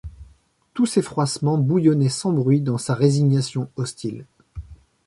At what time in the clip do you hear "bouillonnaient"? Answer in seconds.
1.59-2.09